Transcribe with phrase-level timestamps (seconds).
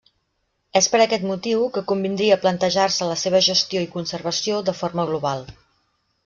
[0.79, 5.47] És per aquest motiu que convindria plantejar-se la seva gestió i conservació de forma global.